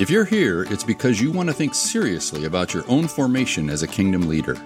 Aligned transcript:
If 0.00 0.08
you're 0.08 0.24
here, 0.24 0.62
it's 0.62 0.82
because 0.82 1.20
you 1.20 1.30
want 1.30 1.50
to 1.50 1.54
think 1.54 1.74
seriously 1.74 2.46
about 2.46 2.72
your 2.72 2.84
own 2.88 3.06
formation 3.06 3.68
as 3.68 3.82
a 3.82 3.86
kingdom 3.86 4.30
leader. 4.30 4.56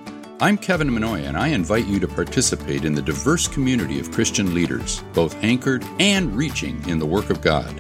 I'm 0.40 0.56
Kevin 0.56 0.88
Mannoia, 0.88 1.26
and 1.26 1.36
I 1.36 1.48
invite 1.48 1.86
you 1.86 1.98
to 1.98 2.06
participate 2.06 2.84
in 2.84 2.94
the 2.94 3.02
diverse 3.02 3.48
community 3.48 3.98
of 3.98 4.12
Christian 4.12 4.54
leaders, 4.54 5.02
both 5.12 5.34
anchored 5.42 5.84
and 5.98 6.36
reaching 6.36 6.88
in 6.88 7.00
the 7.00 7.06
work 7.06 7.30
of 7.30 7.40
God. 7.40 7.72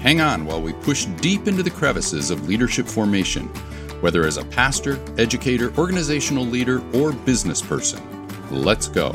Hang 0.00 0.20
on 0.20 0.44
while 0.44 0.60
we 0.60 0.72
push 0.72 1.04
deep 1.20 1.46
into 1.46 1.62
the 1.62 1.70
crevices 1.70 2.32
of 2.32 2.48
leadership 2.48 2.88
formation, 2.88 3.46
whether 4.00 4.26
as 4.26 4.36
a 4.36 4.44
pastor, 4.46 4.98
educator, 5.18 5.72
organizational 5.78 6.44
leader, 6.44 6.82
or 6.96 7.12
business 7.12 7.62
person. 7.62 8.02
Let's 8.50 8.88
go. 8.88 9.12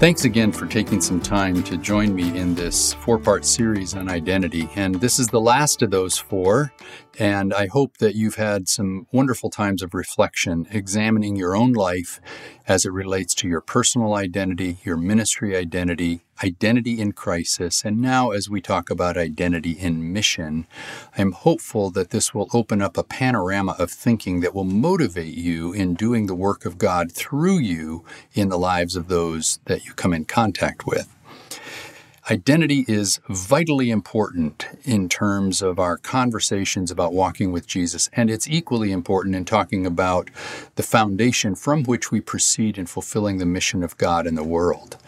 Thanks 0.00 0.24
again 0.24 0.50
for 0.50 0.64
taking 0.64 0.98
some 0.98 1.20
time 1.20 1.62
to 1.62 1.76
join 1.76 2.14
me 2.14 2.34
in 2.34 2.54
this 2.54 2.94
four 2.94 3.18
part 3.18 3.44
series 3.44 3.94
on 3.94 4.08
identity. 4.08 4.66
And 4.74 4.94
this 4.94 5.18
is 5.18 5.26
the 5.26 5.42
last 5.42 5.82
of 5.82 5.90
those 5.90 6.16
four. 6.16 6.72
And 7.20 7.52
I 7.52 7.66
hope 7.66 7.98
that 7.98 8.14
you've 8.14 8.36
had 8.36 8.66
some 8.66 9.06
wonderful 9.12 9.50
times 9.50 9.82
of 9.82 9.92
reflection, 9.92 10.66
examining 10.70 11.36
your 11.36 11.54
own 11.54 11.74
life 11.74 12.18
as 12.66 12.86
it 12.86 12.92
relates 12.92 13.34
to 13.34 13.48
your 13.48 13.60
personal 13.60 14.14
identity, 14.14 14.78
your 14.84 14.96
ministry 14.96 15.54
identity, 15.54 16.22
identity 16.42 16.98
in 16.98 17.12
crisis, 17.12 17.84
and 17.84 18.00
now 18.00 18.30
as 18.30 18.48
we 18.48 18.62
talk 18.62 18.88
about 18.88 19.18
identity 19.18 19.72
in 19.72 20.14
mission, 20.14 20.66
I'm 21.18 21.32
hopeful 21.32 21.90
that 21.90 22.08
this 22.08 22.32
will 22.32 22.48
open 22.54 22.80
up 22.80 22.96
a 22.96 23.04
panorama 23.04 23.76
of 23.78 23.90
thinking 23.90 24.40
that 24.40 24.54
will 24.54 24.64
motivate 24.64 25.34
you 25.34 25.74
in 25.74 25.92
doing 25.92 26.26
the 26.26 26.34
work 26.34 26.64
of 26.64 26.78
God 26.78 27.12
through 27.12 27.58
you 27.58 28.02
in 28.32 28.48
the 28.48 28.58
lives 28.58 28.96
of 28.96 29.08
those 29.08 29.60
that 29.66 29.84
you 29.84 29.92
come 29.92 30.14
in 30.14 30.24
contact 30.24 30.86
with. 30.86 31.14
Identity 32.28 32.84
is 32.86 33.18
vitally 33.28 33.90
important 33.90 34.66
in 34.84 35.08
terms 35.08 35.62
of 35.62 35.78
our 35.78 35.96
conversations 35.96 36.90
about 36.90 37.14
walking 37.14 37.50
with 37.50 37.66
Jesus, 37.66 38.10
and 38.12 38.30
it's 38.30 38.46
equally 38.46 38.92
important 38.92 39.34
in 39.34 39.46
talking 39.46 39.86
about 39.86 40.28
the 40.74 40.82
foundation 40.82 41.54
from 41.54 41.82
which 41.84 42.12
we 42.12 42.20
proceed 42.20 42.76
in 42.76 42.84
fulfilling 42.84 43.38
the 43.38 43.46
mission 43.46 43.82
of 43.82 43.96
God 43.96 44.26
in 44.26 44.34
the 44.34 44.44
world. 44.44 44.98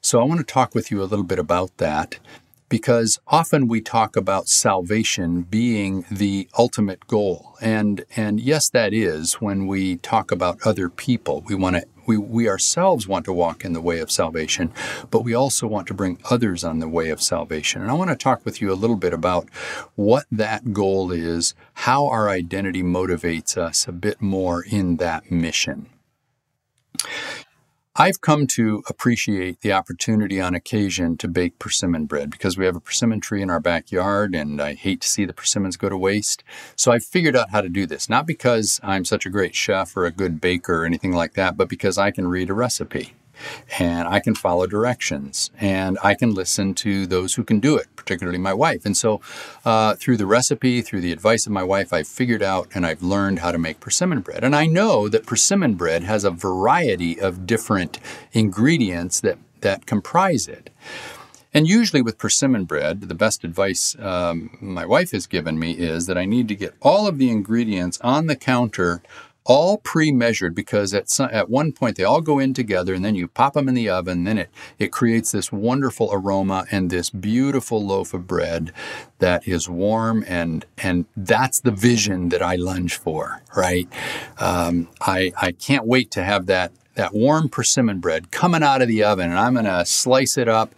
So, 0.00 0.20
I 0.20 0.24
want 0.24 0.38
to 0.40 0.46
talk 0.46 0.74
with 0.74 0.90
you 0.90 1.02
a 1.02 1.04
little 1.04 1.24
bit 1.24 1.40
about 1.40 1.76
that 1.78 2.18
because 2.68 3.18
often 3.26 3.68
we 3.68 3.80
talk 3.80 4.16
about 4.16 4.48
salvation 4.48 5.42
being 5.42 6.04
the 6.10 6.48
ultimate 6.56 7.06
goal. 7.06 7.56
And, 7.60 8.04
and 8.16 8.40
yes, 8.40 8.68
that 8.70 8.92
is 8.92 9.34
when 9.34 9.66
we 9.66 9.96
talk 9.96 10.30
about 10.30 10.58
other 10.64 10.88
people. 10.88 11.42
We 11.46 11.54
want 11.54 11.76
to 11.76 11.86
we, 12.06 12.16
we 12.16 12.48
ourselves 12.48 13.06
want 13.08 13.24
to 13.26 13.32
walk 13.32 13.64
in 13.64 13.72
the 13.72 13.80
way 13.80 13.98
of 13.98 14.10
salvation, 14.10 14.72
but 15.10 15.22
we 15.22 15.34
also 15.34 15.66
want 15.66 15.86
to 15.88 15.94
bring 15.94 16.18
others 16.30 16.64
on 16.64 16.78
the 16.78 16.88
way 16.88 17.10
of 17.10 17.22
salvation. 17.22 17.82
And 17.82 17.90
I 17.90 17.94
want 17.94 18.10
to 18.10 18.16
talk 18.16 18.44
with 18.44 18.60
you 18.60 18.72
a 18.72 18.74
little 18.74 18.96
bit 18.96 19.12
about 19.12 19.48
what 19.94 20.26
that 20.30 20.72
goal 20.72 21.12
is, 21.12 21.54
how 21.74 22.06
our 22.08 22.28
identity 22.28 22.82
motivates 22.82 23.56
us 23.56 23.86
a 23.88 23.92
bit 23.92 24.20
more 24.20 24.64
in 24.64 24.96
that 24.96 25.30
mission. 25.30 25.86
I've 27.96 28.20
come 28.20 28.48
to 28.48 28.82
appreciate 28.88 29.60
the 29.60 29.72
opportunity 29.72 30.40
on 30.40 30.52
occasion 30.52 31.16
to 31.18 31.28
bake 31.28 31.60
persimmon 31.60 32.06
bread 32.06 32.28
because 32.28 32.58
we 32.58 32.64
have 32.64 32.74
a 32.74 32.80
persimmon 32.80 33.20
tree 33.20 33.40
in 33.40 33.50
our 33.50 33.60
backyard 33.60 34.34
and 34.34 34.60
I 34.60 34.74
hate 34.74 35.02
to 35.02 35.08
see 35.08 35.24
the 35.24 35.32
persimmons 35.32 35.76
go 35.76 35.88
to 35.88 35.96
waste. 35.96 36.42
So 36.74 36.90
I 36.90 36.98
figured 36.98 37.36
out 37.36 37.50
how 37.50 37.60
to 37.60 37.68
do 37.68 37.86
this, 37.86 38.08
not 38.08 38.26
because 38.26 38.80
I'm 38.82 39.04
such 39.04 39.26
a 39.26 39.30
great 39.30 39.54
chef 39.54 39.96
or 39.96 40.06
a 40.06 40.10
good 40.10 40.40
baker 40.40 40.82
or 40.82 40.84
anything 40.86 41.12
like 41.12 41.34
that, 41.34 41.56
but 41.56 41.68
because 41.68 41.96
I 41.96 42.10
can 42.10 42.26
read 42.26 42.50
a 42.50 42.54
recipe 42.54 43.14
and 43.78 44.08
I 44.08 44.20
can 44.20 44.34
follow 44.34 44.66
directions 44.66 45.50
and 45.60 45.98
I 46.02 46.14
can 46.14 46.34
listen 46.34 46.74
to 46.74 47.06
those 47.06 47.34
who 47.34 47.44
can 47.44 47.60
do 47.60 47.76
it, 47.76 47.86
particularly 47.96 48.38
my 48.38 48.54
wife. 48.54 48.84
And 48.84 48.96
so, 48.96 49.20
uh, 49.64 49.94
through 49.94 50.16
the 50.16 50.26
recipe, 50.26 50.82
through 50.82 51.00
the 51.00 51.12
advice 51.12 51.46
of 51.46 51.52
my 51.52 51.62
wife, 51.62 51.92
I've 51.92 52.08
figured 52.08 52.42
out 52.42 52.68
and 52.74 52.86
I've 52.86 53.02
learned 53.02 53.40
how 53.40 53.52
to 53.52 53.58
make 53.58 53.80
persimmon 53.80 54.20
bread. 54.20 54.44
And 54.44 54.54
I 54.54 54.66
know 54.66 55.08
that 55.08 55.26
persimmon 55.26 55.74
bread 55.74 56.02
has 56.02 56.24
a 56.24 56.30
variety 56.30 57.20
of 57.20 57.46
different 57.46 57.98
ingredients 58.32 59.20
that, 59.20 59.38
that 59.60 59.86
comprise 59.86 60.48
it. 60.48 60.70
And 61.56 61.68
usually 61.68 62.02
with 62.02 62.18
persimmon 62.18 62.64
bread, 62.64 63.02
the 63.02 63.14
best 63.14 63.44
advice 63.44 63.96
um, 64.00 64.58
my 64.60 64.84
wife 64.84 65.12
has 65.12 65.28
given 65.28 65.56
me 65.56 65.70
is 65.72 66.06
that 66.06 66.18
I 66.18 66.24
need 66.24 66.48
to 66.48 66.56
get 66.56 66.74
all 66.82 67.06
of 67.06 67.18
the 67.18 67.30
ingredients 67.30 68.00
on 68.00 68.26
the 68.26 68.34
counter 68.34 69.02
all 69.46 69.78
pre-measured 69.78 70.54
because 70.54 70.94
at 70.94 71.10
some, 71.10 71.28
at 71.32 71.50
one 71.50 71.72
point 71.72 71.96
they 71.96 72.04
all 72.04 72.20
go 72.20 72.38
in 72.38 72.54
together 72.54 72.94
and 72.94 73.04
then 73.04 73.14
you 73.14 73.28
pop 73.28 73.54
them 73.54 73.68
in 73.68 73.74
the 73.74 73.88
oven 73.88 74.24
then 74.24 74.38
it 74.38 74.50
it 74.78 74.90
creates 74.90 75.32
this 75.32 75.52
wonderful 75.52 76.08
aroma 76.12 76.64
and 76.70 76.90
this 76.90 77.10
beautiful 77.10 77.84
loaf 77.84 78.14
of 78.14 78.26
bread 78.26 78.72
that 79.18 79.46
is 79.46 79.68
warm 79.68 80.24
and 80.26 80.64
and 80.78 81.04
that's 81.16 81.60
the 81.60 81.70
vision 81.70 82.30
that 82.30 82.42
I 82.42 82.56
lunge 82.56 82.96
for 82.96 83.42
right? 83.56 83.88
Um, 84.38 84.88
I 85.00 85.32
I 85.40 85.52
can't 85.52 85.86
wait 85.86 86.10
to 86.12 86.24
have 86.24 86.46
that 86.46 86.72
that 86.94 87.12
warm 87.12 87.48
persimmon 87.48 88.00
bread 88.00 88.30
coming 88.30 88.62
out 88.62 88.82
of 88.82 88.88
the 88.88 89.02
oven 89.02 89.30
and 89.30 89.38
I'm 89.38 89.54
gonna 89.54 89.84
slice 89.84 90.38
it 90.38 90.48
up 90.48 90.74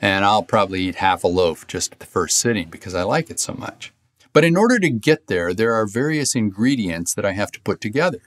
and 0.00 0.24
I'll 0.24 0.42
probably 0.42 0.82
eat 0.82 0.96
half 0.96 1.24
a 1.24 1.28
loaf 1.28 1.66
just 1.66 1.92
at 1.92 2.00
the 2.00 2.06
first 2.06 2.38
sitting 2.38 2.68
because 2.68 2.94
I 2.94 3.02
like 3.02 3.30
it 3.30 3.38
so 3.40 3.54
much 3.54 3.92
but 4.38 4.44
in 4.44 4.56
order 4.56 4.78
to 4.78 4.88
get 4.88 5.26
there, 5.26 5.52
there 5.52 5.74
are 5.74 5.84
various 5.84 6.36
ingredients 6.36 7.12
that 7.12 7.24
I 7.24 7.32
have 7.32 7.50
to 7.50 7.60
put 7.60 7.80
together. 7.80 8.22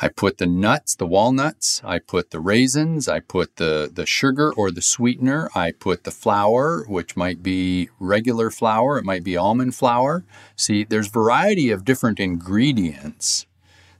I 0.00 0.08
put 0.08 0.38
the 0.38 0.46
nuts, 0.46 0.94
the 0.94 1.04
walnuts, 1.06 1.82
I 1.84 1.98
put 1.98 2.30
the 2.30 2.40
raisins, 2.40 3.06
I 3.06 3.20
put 3.20 3.56
the, 3.56 3.90
the 3.92 4.06
sugar 4.06 4.50
or 4.54 4.70
the 4.70 4.80
sweetener, 4.80 5.50
I 5.54 5.72
put 5.72 6.04
the 6.04 6.10
flour, 6.10 6.86
which 6.88 7.18
might 7.18 7.42
be 7.42 7.90
regular 8.00 8.48
flour, 8.48 8.96
it 8.96 9.04
might 9.04 9.24
be 9.24 9.36
almond 9.36 9.74
flour. 9.74 10.24
See, 10.56 10.84
there's 10.84 11.08
variety 11.08 11.70
of 11.70 11.84
different 11.84 12.18
ingredients 12.18 13.44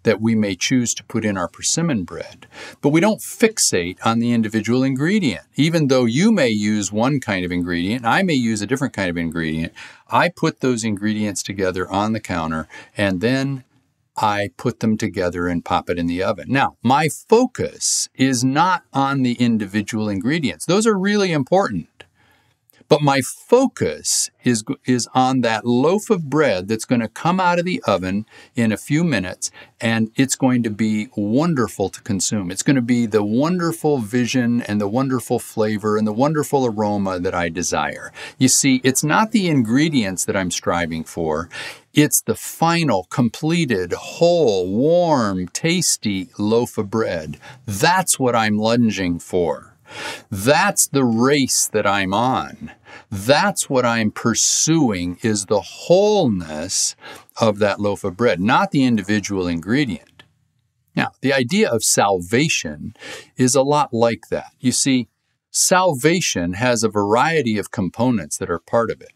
that 0.05 0.21
we 0.21 0.35
may 0.35 0.55
choose 0.55 0.95
to 0.95 1.05
put 1.05 1.25
in 1.25 1.37
our 1.37 1.49
persimmon 1.49 2.05
bread. 2.05 2.47
But 2.81 2.91
we 2.91 3.01
don't 3.01 3.21
fixate 3.21 3.99
on 4.05 4.21
the 4.21 4.33
individual 4.33 4.85
ingredient. 4.85 5.45
Even 5.57 5.89
though 5.89 6.05
you 6.05 6.31
may 6.31 6.49
use 6.49 6.93
one 6.93 7.21
kind 7.21 7.45
of 7.45 7.51
ingredient, 7.51 8.05
I 8.07 8.23
may 8.23 8.35
use 8.35 8.63
a 8.63 8.67
different 8.67 8.95
kind 8.95 9.11
of 9.11 9.17
ingredient, 9.17 9.73
I 10.15 10.29
put 10.29 10.61
those 10.61 10.85
ingredients 10.85 11.43
together 11.43 11.91
on 11.91 12.13
the 12.13 12.21
counter 12.21 12.69
and 12.97 13.21
then 13.21 13.65
I 14.17 14.51
put 14.57 14.79
them 14.79 14.97
together 14.97 15.49
and 15.49 15.65
pop 15.65 15.91
it 15.91 15.99
in 15.99 16.07
the 16.07 16.23
oven. 16.23 16.47
Now, 16.49 16.77
my 16.85 17.09
focus 17.09 18.09
is 18.15 18.45
not 18.45 18.85
on 18.93 19.23
the 19.23 19.33
individual 19.33 20.09
ingredients. 20.09 20.67
Those 20.67 20.87
are 20.87 20.97
really 20.97 21.33
important. 21.33 21.89
But 22.95 23.03
my 23.03 23.23
focus 23.23 24.31
is, 24.45 24.63
is 24.85 25.09
on 25.15 25.41
that 25.41 25.67
loaf 25.67 26.11
of 26.11 26.31
bread 26.31 26.69
that's 26.69 26.85
going 26.85 27.01
to 27.01 27.09
come 27.09 27.41
out 27.41 27.59
of 27.59 27.65
the 27.65 27.83
oven 27.89 28.25
in 28.55 28.71
a 28.71 28.77
few 28.77 29.03
minutes, 29.03 29.51
and 29.81 30.13
it's 30.15 30.37
going 30.37 30.63
to 30.63 30.71
be 30.71 31.09
wonderful 31.17 31.89
to 31.89 32.01
consume. 32.03 32.53
It's 32.53 32.63
going 32.63 32.77
to 32.77 32.83
be 32.83 33.07
the 33.07 33.25
wonderful 33.25 33.99
vision 33.99 34.63
and 34.63 34.81
the 34.81 34.87
wonderful 34.87 35.41
flavor 35.41 35.97
and 35.97 36.07
the 36.07 36.13
wonderful 36.13 36.67
aroma 36.67 37.19
that 37.19 37.35
I 37.35 37.49
desire. 37.49 38.13
You 38.39 38.47
see, 38.47 38.81
it's 38.85 39.03
not 39.03 39.33
the 39.33 39.49
ingredients 39.49 40.25
that 40.27 40.37
I'm 40.37 40.53
striving 40.53 41.03
for. 41.03 41.49
It's 41.95 42.23
the 42.23 42.37
final, 42.37 43.09
completed, 43.11 43.93
whole, 43.93 44.71
warm, 44.71 45.49
tasty 45.49 46.29
loaf 46.39 46.79
of 46.79 46.91
bread. 46.91 47.39
That's 47.67 48.21
what 48.21 48.37
I'm 48.37 48.57
lunging 48.57 49.19
for. 49.19 49.75
That's 50.31 50.87
the 50.87 51.05
race 51.05 51.67
that 51.69 51.87
I'm 51.87 52.15
on. 52.15 52.73
That's 53.11 53.69
what 53.71 53.85
I'm 53.85 54.11
pursuing 54.11 55.19
is 55.23 55.47
the 55.47 55.61
wholeness 55.61 56.97
of 57.41 57.59
that 57.59 57.81
loaf 57.81 58.05
of 58.05 58.17
bread, 58.17 58.41
not 58.41 58.71
the 58.71 58.85
individual 58.85 59.47
ingredient. 59.47 60.23
Now, 60.97 61.11
the 61.21 61.33
idea 61.33 61.69
of 61.71 61.83
salvation 61.83 62.95
is 63.37 63.55
a 63.55 63.63
lot 63.63 63.93
like 63.93 64.29
that. 64.31 64.53
You 64.61 64.73
see, 64.73 65.09
salvation 65.51 66.55
has 66.55 66.83
a 66.83 66.89
variety 66.89 67.59
of 67.59 67.71
components 67.71 68.39
that 68.39 68.51
are 68.51 68.61
part 68.61 68.91
of 68.91 69.01
it. 69.01 69.13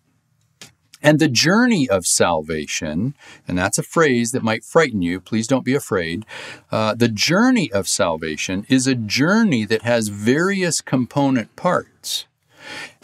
And 1.00 1.18
the 1.18 1.28
journey 1.28 1.88
of 1.88 2.06
salvation, 2.06 3.14
and 3.46 3.56
that's 3.56 3.78
a 3.78 3.84
phrase 3.84 4.32
that 4.32 4.42
might 4.42 4.64
frighten 4.64 5.00
you, 5.00 5.20
please 5.20 5.46
don't 5.46 5.64
be 5.64 5.74
afraid. 5.74 6.26
Uh, 6.72 6.94
the 6.94 7.08
journey 7.08 7.70
of 7.70 7.86
salvation 7.86 8.66
is 8.68 8.86
a 8.86 8.96
journey 8.96 9.64
that 9.64 9.82
has 9.82 10.08
various 10.08 10.80
component 10.80 11.54
parts, 11.54 12.26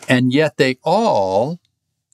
and 0.08 0.32
yet 0.32 0.56
they 0.56 0.76
all 0.82 1.58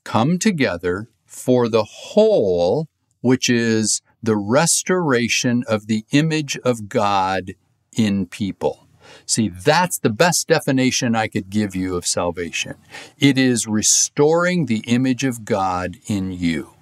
come 0.04 0.38
together 0.38 1.08
for 1.26 1.68
the 1.68 1.84
whole, 1.84 2.88
which 3.20 3.48
is 3.48 4.02
the 4.22 4.36
restoration 4.36 5.64
of 5.68 5.86
the 5.86 6.04
image 6.10 6.58
of 6.58 6.88
God 6.88 7.54
in 7.96 8.26
people. 8.26 8.86
See, 9.26 9.48
that's 9.48 9.98
the 9.98 10.10
best 10.10 10.48
definition 10.48 11.16
I 11.16 11.28
could 11.28 11.50
give 11.50 11.74
you 11.74 11.96
of 11.96 12.06
salvation. 12.06 12.74
It 13.18 13.38
is 13.38 13.66
restoring 13.66 14.66
the 14.66 14.84
image 14.86 15.24
of 15.24 15.44
God 15.44 15.96
in 16.06 16.32
you, 16.32 16.74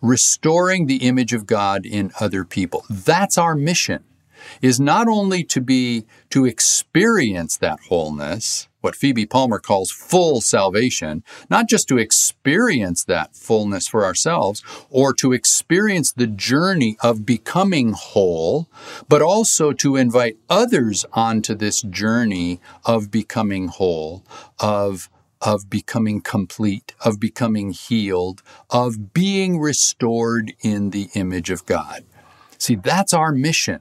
restoring 0.00 0.86
the 0.86 1.06
image 1.06 1.32
of 1.32 1.46
God 1.46 1.86
in 1.86 2.12
other 2.20 2.44
people. 2.44 2.84
That's 2.88 3.38
our 3.38 3.54
mission 3.54 4.04
is 4.60 4.80
not 4.80 5.08
only 5.08 5.44
to 5.44 5.60
be 5.60 6.04
to 6.30 6.44
experience 6.44 7.56
that 7.58 7.78
wholeness 7.88 8.68
what 8.82 8.94
Phoebe 8.94 9.24
Palmer 9.24 9.58
calls 9.58 9.90
full 9.90 10.40
salvation, 10.40 11.24
not 11.48 11.68
just 11.68 11.88
to 11.88 11.98
experience 11.98 13.04
that 13.04 13.34
fullness 13.34 13.88
for 13.88 14.04
ourselves 14.04 14.62
or 14.90 15.14
to 15.14 15.32
experience 15.32 16.12
the 16.12 16.26
journey 16.26 16.96
of 17.02 17.24
becoming 17.24 17.92
whole, 17.92 18.68
but 19.08 19.22
also 19.22 19.72
to 19.72 19.96
invite 19.96 20.36
others 20.50 21.06
onto 21.12 21.54
this 21.54 21.80
journey 21.82 22.60
of 22.84 23.10
becoming 23.10 23.68
whole, 23.68 24.24
of 24.58 25.08
of 25.40 25.68
becoming 25.68 26.20
complete, 26.20 26.94
of 27.04 27.18
becoming 27.18 27.72
healed, 27.72 28.42
of 28.70 29.12
being 29.12 29.58
restored 29.58 30.52
in 30.60 30.90
the 30.90 31.08
image 31.14 31.50
of 31.50 31.66
God. 31.66 32.04
See, 32.58 32.76
that's 32.76 33.12
our 33.12 33.32
mission. 33.32 33.80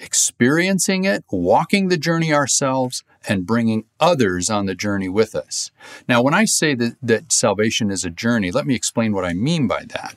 Experiencing 0.00 1.04
it, 1.04 1.24
walking 1.30 1.88
the 1.88 1.96
journey 1.96 2.32
ourselves, 2.32 3.04
and 3.28 3.46
bringing 3.46 3.84
others 4.00 4.50
on 4.50 4.66
the 4.66 4.74
journey 4.74 5.08
with 5.08 5.34
us. 5.36 5.70
Now, 6.08 6.22
when 6.22 6.34
I 6.34 6.46
say 6.46 6.74
that, 6.74 6.96
that 7.02 7.30
salvation 7.30 7.90
is 7.90 8.04
a 8.04 8.10
journey, 8.10 8.50
let 8.50 8.66
me 8.66 8.74
explain 8.74 9.12
what 9.12 9.24
I 9.24 9.34
mean 9.34 9.68
by 9.68 9.84
that. 9.84 10.16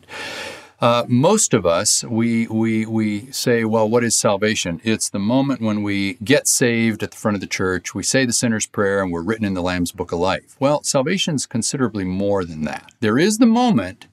Uh, 0.79 1.05
most 1.07 1.53
of 1.53 1.63
us, 1.63 2.03
we, 2.05 2.47
we, 2.47 2.87
we 2.87 3.31
say, 3.31 3.63
well, 3.63 3.87
what 3.87 4.03
is 4.03 4.17
salvation? 4.17 4.81
It's 4.83 5.11
the 5.11 5.19
moment 5.19 5.61
when 5.61 5.83
we 5.83 6.15
get 6.23 6.47
saved 6.47 7.03
at 7.03 7.11
the 7.11 7.17
front 7.17 7.35
of 7.35 7.41
the 7.41 7.45
church, 7.45 7.93
we 7.93 8.01
say 8.01 8.25
the 8.25 8.33
sinner's 8.33 8.65
prayer, 8.65 9.03
and 9.03 9.11
we're 9.11 9.21
written 9.21 9.45
in 9.45 9.53
the 9.53 9.61
Lamb's 9.61 9.91
Book 9.91 10.11
of 10.11 10.17
Life. 10.17 10.55
Well, 10.59 10.81
salvation 10.81 11.35
is 11.35 11.45
considerably 11.45 12.03
more 12.03 12.43
than 12.43 12.63
that. 12.63 12.91
There 12.99 13.19
is 13.19 13.37
the 13.37 13.45
moment 13.45 14.07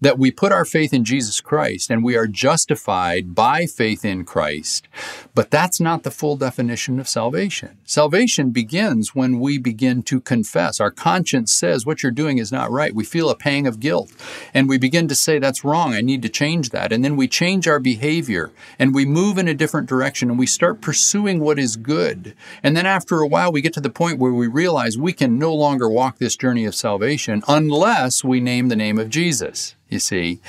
that 0.00 0.18
we 0.18 0.30
put 0.30 0.52
our 0.52 0.64
faith 0.64 0.92
in 0.92 1.04
Jesus 1.04 1.40
Christ 1.40 1.90
and 1.90 2.04
we 2.04 2.16
are 2.16 2.26
justified 2.26 3.34
by 3.34 3.66
faith 3.66 4.04
in 4.04 4.24
Christ. 4.24 4.88
But 5.34 5.50
that's 5.50 5.80
not 5.80 6.02
the 6.02 6.10
full 6.10 6.36
definition 6.36 7.00
of 7.00 7.08
salvation. 7.08 7.78
Salvation 7.84 8.50
begins 8.50 9.14
when 9.14 9.40
we 9.40 9.58
begin 9.58 10.02
to 10.04 10.20
confess. 10.20 10.80
Our 10.80 10.90
conscience 10.90 11.52
says 11.52 11.86
what 11.86 12.02
you're 12.02 12.12
doing 12.12 12.38
is 12.38 12.52
not 12.52 12.70
right. 12.70 12.94
We 12.94 13.04
feel 13.04 13.30
a 13.30 13.36
pang 13.36 13.66
of 13.66 13.80
guilt 13.80 14.12
and 14.52 14.68
we 14.68 14.78
begin 14.78 15.08
to 15.08 15.14
say 15.14 15.38
that's 15.38 15.64
wrong. 15.64 15.94
I 15.94 16.00
need 16.00 16.22
to 16.22 16.28
change 16.28 16.70
that. 16.70 16.92
And 16.92 17.04
then 17.04 17.16
we 17.16 17.28
change 17.28 17.66
our 17.66 17.80
behavior 17.80 18.52
and 18.78 18.94
we 18.94 19.04
move 19.04 19.38
in 19.38 19.48
a 19.48 19.54
different 19.54 19.88
direction 19.88 20.30
and 20.30 20.38
we 20.38 20.46
start 20.46 20.80
pursuing 20.80 21.40
what 21.40 21.58
is 21.58 21.76
good. 21.76 22.34
And 22.62 22.76
then 22.76 22.86
after 22.86 23.20
a 23.20 23.26
while, 23.26 23.52
we 23.52 23.62
get 23.62 23.72
to 23.74 23.80
the 23.80 23.90
point 23.90 24.18
where 24.18 24.32
we 24.32 24.46
realize 24.46 24.98
we 24.98 25.12
can 25.12 25.38
no 25.38 25.54
longer 25.54 25.88
walk 25.88 26.18
this 26.18 26.36
journey 26.36 26.64
of 26.64 26.74
salvation 26.74 27.42
unless 27.48 28.24
we 28.24 28.40
name 28.40 28.68
the 28.68 28.76
name 28.76 28.98
of 28.98 29.10
Jesus 29.10 29.74
you 29.88 29.98
see. 29.98 30.40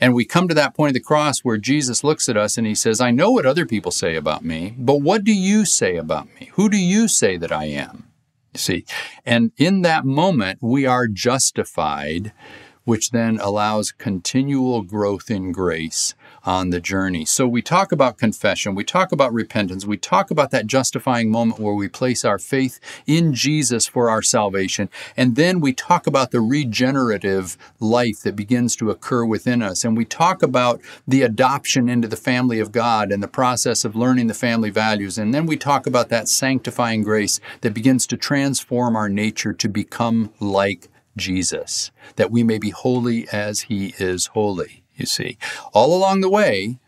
And 0.00 0.14
we 0.14 0.24
come 0.24 0.48
to 0.48 0.54
that 0.54 0.74
point 0.74 0.90
of 0.90 0.94
the 0.94 1.00
cross 1.00 1.40
where 1.40 1.58
Jesus 1.58 2.02
looks 2.02 2.28
at 2.28 2.36
us 2.36 2.56
and 2.56 2.66
he 2.66 2.74
says, 2.74 3.00
I 3.00 3.10
know 3.10 3.30
what 3.30 3.46
other 3.46 3.66
people 3.66 3.90
say 3.90 4.16
about 4.16 4.44
me, 4.44 4.74
but 4.78 4.96
what 4.96 5.24
do 5.24 5.32
you 5.32 5.64
say 5.64 5.96
about 5.96 6.26
me? 6.40 6.50
Who 6.54 6.68
do 6.68 6.78
you 6.78 7.06
say 7.06 7.36
that 7.36 7.52
I 7.52 7.66
am? 7.66 8.08
You 8.54 8.58
see. 8.58 8.84
And 9.26 9.52
in 9.58 9.82
that 9.82 10.04
moment, 10.04 10.58
we 10.62 10.86
are 10.86 11.06
justified, 11.06 12.32
which 12.84 13.10
then 13.10 13.38
allows 13.40 13.92
continual 13.92 14.82
growth 14.82 15.30
in 15.30 15.52
grace 15.52 16.14
on 16.44 16.70
the 16.70 16.80
journey. 16.80 17.24
So 17.24 17.46
we 17.46 17.62
talk 17.62 17.92
about 17.92 18.18
confession, 18.18 18.74
we 18.74 18.84
talk 18.84 19.12
about 19.12 19.32
repentance, 19.32 19.84
we 19.84 19.96
talk 19.96 20.30
about 20.30 20.50
that 20.50 20.66
justifying 20.66 21.30
moment 21.30 21.60
where 21.60 21.74
we 21.74 21.88
place 21.88 22.24
our 22.24 22.38
faith 22.38 22.80
in 23.06 23.34
Jesus 23.34 23.86
for 23.86 24.08
our 24.08 24.22
salvation, 24.22 24.88
and 25.16 25.36
then 25.36 25.60
we 25.60 25.72
talk 25.72 26.06
about 26.06 26.30
the 26.30 26.40
regenerative 26.40 27.56
life 27.78 28.20
that 28.22 28.36
begins 28.36 28.74
to 28.76 28.90
occur 28.90 29.24
within 29.24 29.62
us, 29.62 29.84
and 29.84 29.96
we 29.96 30.04
talk 30.04 30.42
about 30.42 30.80
the 31.06 31.22
adoption 31.22 31.88
into 31.88 32.08
the 32.08 32.16
family 32.16 32.58
of 32.58 32.72
God 32.72 33.12
and 33.12 33.22
the 33.22 33.28
process 33.28 33.84
of 33.84 33.96
learning 33.96 34.26
the 34.28 34.34
family 34.34 34.70
values, 34.70 35.18
and 35.18 35.34
then 35.34 35.46
we 35.46 35.56
talk 35.56 35.86
about 35.86 36.08
that 36.08 36.28
sanctifying 36.28 37.02
grace 37.02 37.40
that 37.60 37.74
begins 37.74 38.06
to 38.06 38.16
transform 38.16 38.96
our 38.96 39.08
nature 39.08 39.52
to 39.52 39.68
become 39.68 40.32
like 40.40 40.88
Jesus, 41.16 41.90
that 42.16 42.30
we 42.30 42.42
may 42.42 42.58
be 42.58 42.70
holy 42.70 43.28
as 43.28 43.62
he 43.62 43.94
is 43.98 44.26
holy 44.26 44.82
you 45.00 45.06
see. 45.06 45.38
All 45.72 45.96
along 45.96 46.20
the 46.20 46.30
way, 46.30 46.78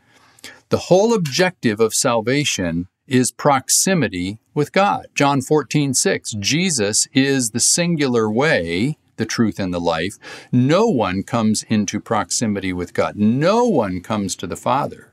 the 0.69 0.79
whole 0.79 1.13
objective 1.13 1.81
of 1.81 1.95
salvation 1.95 2.89
is 3.07 3.33
proximity 3.33 4.39
with 4.55 4.73
God. 4.73 5.07
John 5.15 5.41
14, 5.41 5.95
6. 5.95 6.33
Jesus 6.39 7.09
is 7.13 7.51
the 7.51 7.61
singular 7.61 8.31
way, 8.31 8.97
the 9.17 9.27
truth, 9.27 9.59
and 9.59 9.75
the 9.75 9.81
life. 9.81 10.15
No 10.51 10.87
one 10.87 11.23
comes 11.23 11.65
into 11.65 12.01
proximity 12.01 12.73
with 12.73 12.95
God. 12.95 13.17
No 13.17 13.65
one 13.65 14.01
comes 14.01 14.37
to 14.37 14.47
the 14.47 14.57
Father 14.57 15.13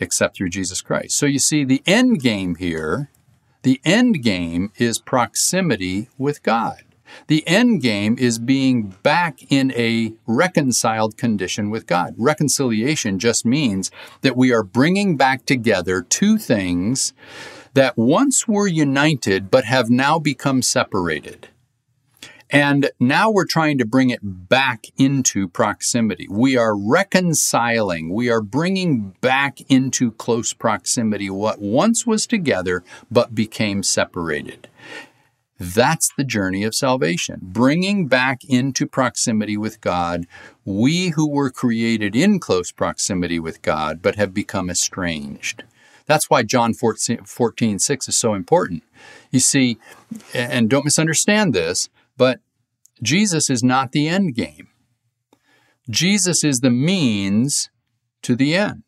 except 0.00 0.36
through 0.36 0.48
Jesus 0.48 0.80
Christ. 0.80 1.16
So 1.16 1.26
you 1.26 1.38
see, 1.38 1.62
the 1.62 1.82
end 1.86 2.20
game 2.20 2.56
here, 2.56 3.10
the 3.62 3.80
end 3.84 4.22
game 4.22 4.72
is 4.78 4.98
proximity 4.98 6.08
with 6.16 6.42
God. 6.42 6.82
The 7.26 7.46
end 7.46 7.82
game 7.82 8.16
is 8.18 8.38
being 8.38 8.94
back 9.02 9.40
in 9.50 9.72
a 9.72 10.14
reconciled 10.26 11.16
condition 11.16 11.70
with 11.70 11.86
God. 11.86 12.14
Reconciliation 12.16 13.18
just 13.18 13.44
means 13.44 13.90
that 14.22 14.36
we 14.36 14.52
are 14.52 14.62
bringing 14.62 15.16
back 15.16 15.46
together 15.46 16.02
two 16.02 16.38
things 16.38 17.12
that 17.74 17.96
once 17.96 18.48
were 18.48 18.66
united 18.66 19.50
but 19.50 19.64
have 19.64 19.90
now 19.90 20.18
become 20.18 20.62
separated. 20.62 21.48
And 22.52 22.90
now 22.98 23.30
we're 23.30 23.46
trying 23.46 23.78
to 23.78 23.84
bring 23.84 24.10
it 24.10 24.20
back 24.22 24.86
into 24.98 25.46
proximity. 25.46 26.26
We 26.28 26.56
are 26.56 26.76
reconciling, 26.76 28.12
we 28.12 28.28
are 28.28 28.42
bringing 28.42 29.14
back 29.20 29.60
into 29.70 30.10
close 30.12 30.52
proximity 30.52 31.30
what 31.30 31.60
once 31.60 32.06
was 32.06 32.26
together 32.26 32.82
but 33.08 33.36
became 33.36 33.84
separated. 33.84 34.68
That's 35.62 36.10
the 36.16 36.24
journey 36.24 36.64
of 36.64 36.74
salvation, 36.74 37.38
bringing 37.42 38.06
back 38.06 38.42
into 38.48 38.86
proximity 38.86 39.58
with 39.58 39.82
God 39.82 40.26
we 40.64 41.08
who 41.10 41.28
were 41.28 41.50
created 41.50 42.16
in 42.16 42.40
close 42.40 42.72
proximity 42.72 43.38
with 43.38 43.60
God 43.60 44.00
but 44.00 44.14
have 44.14 44.32
become 44.32 44.70
estranged. 44.70 45.62
That's 46.06 46.30
why 46.30 46.44
John 46.44 46.72
14, 46.72 47.24
14 47.24 47.78
6 47.78 48.08
is 48.08 48.16
so 48.16 48.32
important. 48.32 48.84
You 49.30 49.40
see, 49.40 49.76
and 50.32 50.70
don't 50.70 50.86
misunderstand 50.86 51.52
this, 51.52 51.90
but 52.16 52.40
Jesus 53.02 53.50
is 53.50 53.62
not 53.62 53.92
the 53.92 54.08
end 54.08 54.34
game. 54.34 54.68
Jesus 55.90 56.42
is 56.42 56.60
the 56.60 56.70
means 56.70 57.68
to 58.22 58.34
the 58.34 58.54
end. 58.54 58.84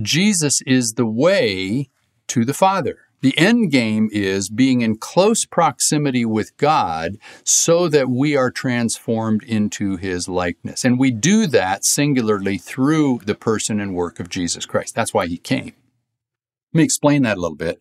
Jesus 0.00 0.62
is 0.62 0.94
the 0.94 1.06
way 1.06 1.90
to 2.28 2.46
the 2.46 2.54
Father. 2.54 3.00
The 3.24 3.38
end 3.38 3.70
game 3.70 4.10
is 4.12 4.50
being 4.50 4.82
in 4.82 4.98
close 4.98 5.46
proximity 5.46 6.26
with 6.26 6.54
God 6.58 7.12
so 7.42 7.88
that 7.88 8.10
we 8.10 8.36
are 8.36 8.50
transformed 8.50 9.42
into 9.44 9.96
his 9.96 10.28
likeness. 10.28 10.84
And 10.84 10.98
we 10.98 11.10
do 11.10 11.46
that 11.46 11.86
singularly 11.86 12.58
through 12.58 13.22
the 13.24 13.34
person 13.34 13.80
and 13.80 13.94
work 13.94 14.20
of 14.20 14.28
Jesus 14.28 14.66
Christ. 14.66 14.94
That's 14.94 15.14
why 15.14 15.26
he 15.26 15.38
came. 15.38 15.72
Let 16.74 16.74
me 16.74 16.82
explain 16.82 17.22
that 17.22 17.38
a 17.38 17.40
little 17.40 17.56
bit 17.56 17.80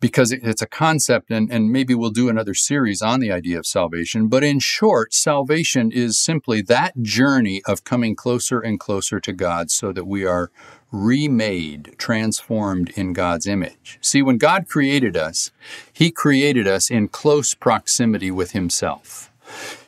because 0.00 0.32
it's 0.32 0.60
a 0.60 0.66
concept, 0.66 1.30
and, 1.30 1.50
and 1.50 1.72
maybe 1.72 1.94
we'll 1.94 2.10
do 2.10 2.28
another 2.28 2.52
series 2.52 3.00
on 3.00 3.20
the 3.20 3.32
idea 3.32 3.58
of 3.58 3.66
salvation. 3.66 4.28
But 4.28 4.44
in 4.44 4.58
short, 4.58 5.14
salvation 5.14 5.90
is 5.90 6.18
simply 6.18 6.60
that 6.62 7.00
journey 7.00 7.62
of 7.66 7.84
coming 7.84 8.14
closer 8.14 8.60
and 8.60 8.78
closer 8.78 9.18
to 9.18 9.32
God 9.32 9.70
so 9.70 9.92
that 9.92 10.06
we 10.06 10.26
are 10.26 10.50
remade, 10.96 11.94
transformed 11.98 12.90
in 12.90 13.12
God's 13.12 13.46
image. 13.46 13.98
See, 14.00 14.22
when 14.22 14.38
God 14.38 14.68
created 14.68 15.16
us, 15.16 15.50
He 15.92 16.10
created 16.10 16.66
us 16.66 16.90
in 16.90 17.08
close 17.08 17.54
proximity 17.54 18.30
with 18.30 18.52
Himself. 18.52 19.30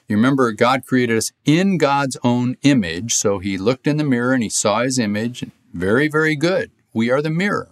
You 0.08 0.16
remember, 0.16 0.52
God 0.52 0.86
created 0.86 1.16
us 1.16 1.32
in 1.44 1.78
God's 1.78 2.16
own 2.22 2.56
image, 2.62 3.14
so 3.14 3.38
He 3.38 3.58
looked 3.58 3.86
in 3.86 3.96
the 3.96 4.04
mirror 4.04 4.32
and 4.32 4.42
He 4.42 4.48
saw 4.48 4.82
His 4.82 4.98
image. 4.98 5.44
Very, 5.72 6.08
very 6.08 6.36
good. 6.36 6.70
We 6.94 7.10
are 7.10 7.20
the 7.20 7.30
mirror. 7.30 7.70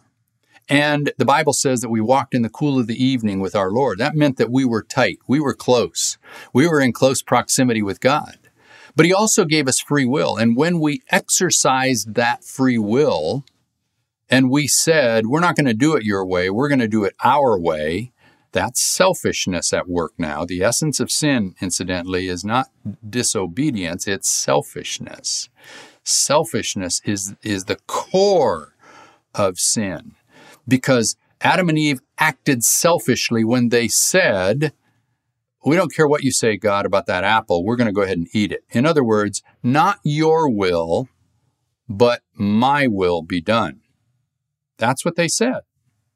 And 0.69 1.13
the 1.17 1.25
Bible 1.25 1.53
says 1.53 1.81
that 1.81 1.91
we 1.91 2.01
walked 2.01 2.35
in 2.35 2.43
the 2.43 2.49
cool 2.49 2.79
of 2.79 2.89
the 2.89 3.03
evening 3.03 3.39
with 3.41 3.55
our 3.55 3.71
Lord. 3.71 3.99
That 3.99 4.17
meant 4.17 4.37
that 4.37 4.51
we 4.51 4.65
were 4.65 4.83
tight, 4.83 5.19
we 5.29 5.39
were 5.39 5.55
close, 5.55 6.19
we 6.53 6.67
were 6.67 6.81
in 6.81 6.93
close 6.93 7.23
proximity 7.23 7.83
with 7.83 8.01
God. 8.01 8.39
But 8.97 9.07
He 9.07 9.13
also 9.13 9.45
gave 9.45 9.69
us 9.69 9.79
free 9.79 10.07
will. 10.07 10.37
And 10.37 10.57
when 10.57 10.81
we 10.81 11.03
exercised 11.11 12.15
that 12.15 12.43
free 12.43 12.79
will, 12.79 13.45
and 14.29 14.51
we 14.51 14.67
said, 14.67 15.27
we're 15.27 15.41
not 15.41 15.55
going 15.55 15.67
to 15.67 15.75
do 15.75 15.95
it 15.95 16.03
your 16.03 16.27
way, 16.27 16.51
we're 16.51 16.69
going 16.69 16.81
to 16.81 16.89
do 16.89 17.05
it 17.05 17.15
our 17.23 17.59
way, 17.59 18.13
that's 18.53 18.81
selfishness 18.81 19.73
at 19.73 19.89
work 19.89 20.15
now. 20.19 20.45
The 20.45 20.63
essence 20.63 20.99
of 20.99 21.11
sin, 21.11 21.55
incidentally, 21.61 22.27
is 22.27 22.45
not 22.45 22.69
disobedience, 23.09 24.09
it's 24.09 24.31
selfishness. 24.31 25.51
Selfishness 26.03 27.03
is, 27.05 27.35
is 27.43 27.65
the 27.65 27.77
core 27.87 28.75
of 29.35 29.59
sin 29.59 30.15
because 30.67 31.17
Adam 31.41 31.69
and 31.69 31.79
Eve 31.79 32.01
acted 32.19 32.65
selfishly 32.65 33.45
when 33.45 33.69
they 33.69 33.89
said, 33.89 34.73
We 35.67 35.75
don't 35.75 35.93
care 35.93 36.07
what 36.07 36.23
you 36.23 36.31
say, 36.31 36.57
God, 36.57 36.87
about 36.87 37.07
that 37.07 37.25
apple. 37.25 37.65
We're 37.65 37.75
going 37.75 37.89
to 37.89 37.93
go 37.93 38.03
ahead 38.03 38.19
and 38.19 38.29
eat 38.33 38.53
it. 38.53 38.63
In 38.71 38.87
other 38.87 39.03
words, 39.03 39.43
not 39.65 39.99
your 40.05 40.49
will, 40.49 41.09
but 41.89 42.23
my 42.35 42.87
will 42.87 43.21
be 43.21 43.41
done. 43.41 43.81
That's 44.79 45.05
what 45.05 45.17
they 45.17 45.27
said. 45.27 45.63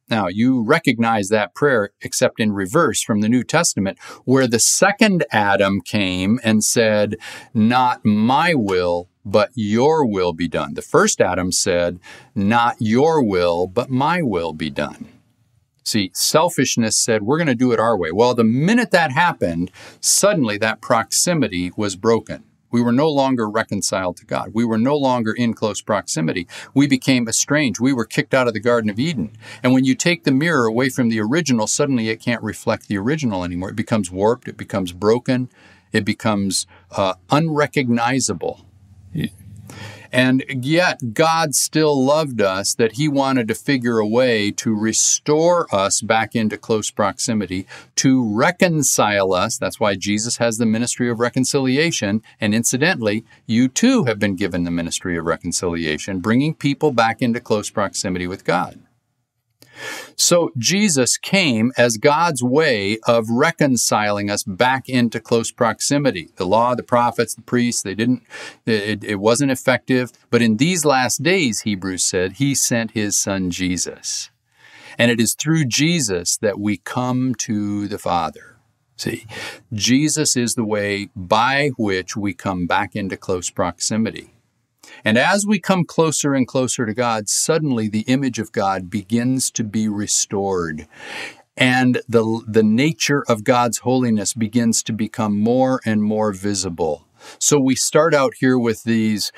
Now, 0.09 0.29
you 0.29 0.63
recognize 0.63 1.29
that 1.29 1.55
prayer, 1.55 1.91
except 2.01 2.39
in 2.39 2.53
reverse 2.53 3.03
from 3.03 3.23
the 3.23 3.29
New 3.29 3.43
Testament, 3.43 3.99
where 4.25 4.47
the 4.47 4.61
second 4.61 5.25
Adam 5.33 5.81
came 5.81 6.39
and 6.45 6.63
said, 6.63 7.17
Not 7.53 8.05
my 8.05 8.55
will, 8.55 9.09
but 9.25 9.51
your 9.57 10.07
will 10.07 10.33
be 10.33 10.47
done. 10.47 10.75
The 10.75 10.83
first 10.83 11.21
Adam 11.21 11.51
said, 11.51 11.99
Not 12.37 12.77
your 12.79 13.21
will, 13.21 13.67
but 13.67 13.91
my 13.91 14.23
will 14.23 14.53
be 14.53 14.71
done. 14.71 15.09
See, 15.83 16.11
selfishness 16.15 16.97
said, 16.97 17.23
We're 17.23 17.39
going 17.39 17.47
to 17.49 17.55
do 17.55 17.73
it 17.73 17.81
our 17.81 17.97
way. 17.97 18.13
Well, 18.13 18.35
the 18.35 18.45
minute 18.45 18.91
that 18.91 19.13
happened, 19.13 19.71
suddenly 20.01 20.59
that 20.59 20.81
proximity 20.81 21.73
was 21.77 21.97
broken. 21.97 22.45
We 22.71 22.83
were 22.83 22.93
no 22.93 23.09
longer 23.09 23.51
reconciled 23.51 24.17
to 24.19 24.27
God. 24.27 24.51
We 24.55 24.65
were 24.65 24.79
no 24.79 24.97
longer 24.97 25.33
in 25.33 25.55
close 25.55 25.81
proximity. 25.81 26.47
We 26.73 26.87
became 26.87 27.29
estranged. 27.29 27.81
We 27.81 27.93
were 27.93 28.05
kicked 28.05 28.33
out 28.33 28.47
of 28.47 28.55
the 28.55 28.61
Garden 28.61 28.91
of 28.91 28.99
Eden. 28.99 29.33
And 29.63 29.73
when 29.73 29.85
you 29.85 29.95
take 29.95 30.25
the 30.25 30.31
mirror 30.31 30.67
away 30.67 30.89
from 30.89 31.09
the 31.09 31.21
original, 31.21 31.67
suddenly 31.67 32.09
it 32.09 32.21
can't 32.21 32.43
reflect 32.43 32.87
the 32.87 32.99
original 32.99 33.43
anymore. 33.43 33.71
It 33.71 33.77
becomes 33.77 34.11
warped, 34.11 34.47
it 34.47 34.57
becomes 34.57 34.93
broken, 34.93 35.49
it 35.93 36.05
becomes 36.05 36.67
uh, 36.93 37.15
unrecognizable. 37.31 38.65
And 40.13 40.45
yet, 40.49 41.15
God 41.15 41.55
still 41.55 42.05
loved 42.05 42.41
us 42.41 42.75
that 42.75 42.93
He 42.93 43.09
wanted 43.09 43.49
to 43.49 43.55
figure 43.55 43.99
a 43.99 44.07
way 44.07 44.51
to 44.53 44.75
restore 44.75 45.73
us 45.75 46.01
back 46.01 46.35
into 46.35 46.59
close 46.59 46.91
proximity, 46.91 47.67
to 47.97 48.25
reconcile 48.25 49.33
us. 49.33 49.59
That's 49.59 49.79
why 49.79 49.95
Jesus 49.95 50.39
has 50.39 50.59
the 50.59 50.67
ministry 50.67 51.09
of 51.11 51.21
reconciliation. 51.21 52.23
And 52.41 52.55
incidentally, 52.55 53.25
you 53.47 53.69
too 53.69 54.05
have 54.05 54.19
been 54.19 54.37
given 54.37 54.65
the 54.65 54.71
ministry 54.71 55.17
of 55.17 55.25
reconciliation, 55.25 56.21
bringing 56.21 56.55
people 56.55 56.93
back 56.93 57.23
into 57.23 57.41
close 57.41 57.71
proximity 57.71 58.27
with 58.27 58.45
God. 58.45 58.81
So 60.17 60.51
Jesus 60.57 61.17
came 61.17 61.73
as 61.77 61.97
God's 61.97 62.43
way 62.43 62.99
of 63.07 63.29
reconciling 63.31 64.31
us 64.31 64.43
back 64.43 64.89
into 64.89 65.21
close 65.21 65.51
proximity. 65.51 66.31
The 66.37 66.47
law, 66.47 66.75
the 66.75 66.83
prophets, 66.83 67.35
the 67.35 67.43
priests, 67.43 67.83
they 67.83 67.95
didn't, 67.95 68.23
it, 68.67 69.03
it 69.05 69.17
wasn't 69.17 69.51
effective. 69.51 70.13
But 70.31 70.43
in 70.43 70.59
these 70.59 70.85
last 70.85 71.23
days, 71.23 71.61
Hebrews 71.61 72.05
said, 72.05 72.35
he 72.35 72.55
sent 72.55 72.93
his 72.93 73.19
son 73.19 73.51
Jesus. 73.51 74.31
And 74.99 75.11
it 75.11 75.21
is 75.21 75.35
through 75.35 75.65
Jesus 75.67 76.37
that 76.39 76.61
we 76.61 76.77
come 76.77 77.35
to 77.37 77.89
the 77.89 77.99
Father. 77.99 78.57
See, 78.97 79.27
Jesus 79.73 80.37
is 80.37 80.55
the 80.55 80.65
way 80.65 81.09
by 81.17 81.71
which 81.79 82.17
we 82.17 82.35
come 82.35 82.67
back 82.67 82.95
into 82.95 83.17
close 83.17 83.49
proximity. 83.49 84.35
And 85.05 85.19
as 85.19 85.47
we 85.47 85.59
come 85.59 85.85
closer 85.85 86.35
and 86.35 86.47
closer 86.47 86.87
to 86.87 86.95
God, 86.95 87.29
suddenly 87.29 87.89
the 87.89 88.03
image 88.03 88.39
of 88.39 88.53
God 88.53 88.91
begins 88.91 89.51
to 89.53 89.65
be 89.65 89.89
restored. 89.89 90.87
And 91.57 92.01
the, 92.09 92.43
the 92.47 92.63
nature 92.63 93.25
of 93.29 93.45
God's 93.45 93.79
holiness 93.79 94.35
begins 94.35 94.83
to 94.85 94.93
become 94.93 95.39
more 95.39 95.81
and 95.85 96.03
more 96.03 96.33
visible. 96.33 97.07
So 97.39 97.59
we 97.59 97.75
start 97.75 98.15
out 98.15 98.35
here 98.39 98.59
with 98.59 98.85
these 98.85 99.33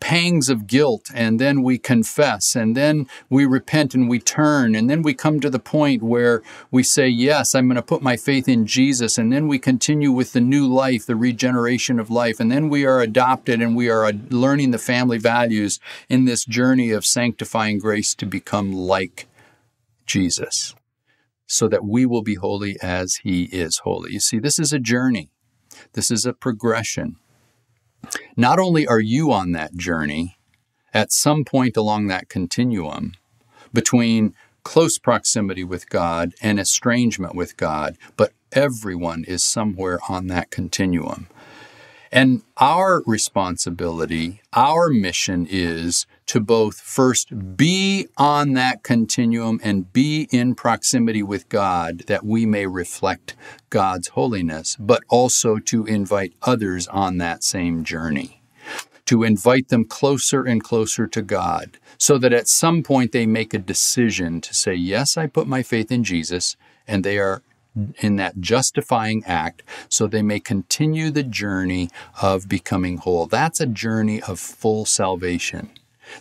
pangs 0.00 0.48
of 0.48 0.66
guilt, 0.66 1.10
and 1.14 1.40
then 1.40 1.62
we 1.62 1.78
confess, 1.78 2.54
and 2.54 2.76
then 2.76 3.08
we 3.28 3.44
repent 3.44 3.94
and 3.94 4.08
we 4.08 4.18
turn, 4.18 4.74
and 4.74 4.88
then 4.88 5.02
we 5.02 5.14
come 5.14 5.40
to 5.40 5.50
the 5.50 5.58
point 5.58 6.02
where 6.02 6.42
we 6.70 6.82
say, 6.82 7.08
Yes, 7.08 7.54
I'm 7.54 7.66
going 7.66 7.76
to 7.76 7.82
put 7.82 8.02
my 8.02 8.16
faith 8.16 8.48
in 8.48 8.66
Jesus, 8.66 9.18
and 9.18 9.32
then 9.32 9.48
we 9.48 9.58
continue 9.58 10.12
with 10.12 10.32
the 10.32 10.40
new 10.40 10.66
life, 10.66 11.06
the 11.06 11.16
regeneration 11.16 11.98
of 11.98 12.10
life, 12.10 12.40
and 12.40 12.50
then 12.50 12.68
we 12.68 12.84
are 12.86 13.00
adopted 13.00 13.60
and 13.60 13.76
we 13.76 13.88
are 13.88 14.04
uh, 14.04 14.12
learning 14.30 14.70
the 14.70 14.78
family 14.78 15.18
values 15.18 15.80
in 16.08 16.24
this 16.24 16.44
journey 16.44 16.90
of 16.90 17.04
sanctifying 17.04 17.78
grace 17.78 18.14
to 18.14 18.26
become 18.26 18.72
like 18.72 19.26
Jesus, 20.06 20.74
so 21.46 21.68
that 21.68 21.84
we 21.84 22.06
will 22.06 22.22
be 22.22 22.34
holy 22.34 22.76
as 22.82 23.16
He 23.22 23.44
is 23.44 23.78
holy. 23.78 24.12
You 24.12 24.20
see, 24.20 24.38
this 24.38 24.58
is 24.58 24.72
a 24.72 24.78
journey. 24.78 25.30
This 25.92 26.10
is 26.10 26.24
a 26.24 26.32
progression. 26.32 27.16
Not 28.36 28.58
only 28.58 28.86
are 28.86 29.00
you 29.00 29.32
on 29.32 29.52
that 29.52 29.74
journey, 29.74 30.36
at 30.92 31.12
some 31.12 31.44
point 31.44 31.76
along 31.76 32.06
that 32.06 32.28
continuum 32.28 33.12
between 33.72 34.34
close 34.62 34.98
proximity 34.98 35.62
with 35.62 35.88
God 35.88 36.32
and 36.42 36.58
estrangement 36.58 37.34
with 37.34 37.56
God, 37.56 37.96
but 38.16 38.32
everyone 38.52 39.24
is 39.24 39.44
somewhere 39.44 39.98
on 40.08 40.26
that 40.28 40.50
continuum. 40.50 41.28
And 42.10 42.42
our 42.56 43.02
responsibility, 43.06 44.40
our 44.52 44.88
mission 44.88 45.46
is 45.48 46.06
to 46.26 46.40
both 46.40 46.80
first 46.80 47.56
be 47.56 48.08
on 48.16 48.52
that 48.54 48.82
continuum 48.82 49.60
and 49.62 49.92
be 49.92 50.28
in 50.30 50.54
proximity 50.54 51.22
with 51.22 51.48
God 51.48 52.00
that 52.06 52.24
we 52.24 52.44
may 52.44 52.66
reflect 52.66 53.36
God's 53.70 54.08
holiness, 54.08 54.76
but 54.78 55.02
also 55.08 55.58
to 55.58 55.86
invite 55.86 56.34
others 56.42 56.88
on 56.88 57.18
that 57.18 57.44
same 57.44 57.84
journey. 57.84 58.42
To 59.06 59.22
invite 59.22 59.68
them 59.68 59.84
closer 59.84 60.42
and 60.42 60.62
closer 60.62 61.06
to 61.06 61.22
God, 61.22 61.78
so 61.96 62.18
that 62.18 62.32
at 62.32 62.48
some 62.48 62.82
point 62.82 63.12
they 63.12 63.24
make 63.24 63.54
a 63.54 63.58
decision 63.58 64.40
to 64.40 64.52
say, 64.52 64.74
Yes, 64.74 65.16
I 65.16 65.28
put 65.28 65.46
my 65.46 65.62
faith 65.62 65.92
in 65.92 66.02
Jesus, 66.02 66.56
and 66.88 67.04
they 67.04 67.18
are 67.18 67.42
in 67.98 68.16
that 68.16 68.40
justifying 68.40 69.22
act 69.26 69.62
so 69.88 70.06
they 70.06 70.22
may 70.22 70.40
continue 70.40 71.10
the 71.10 71.22
journey 71.22 71.90
of 72.20 72.48
becoming 72.48 72.96
whole. 72.96 73.26
That's 73.26 73.60
a 73.60 73.66
journey 73.66 74.20
of 74.22 74.40
full 74.40 74.86
salvation. 74.86 75.70